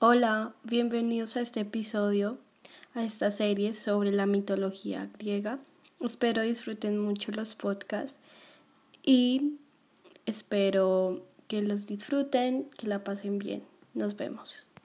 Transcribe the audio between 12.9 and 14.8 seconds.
pasen bien. Nos vemos.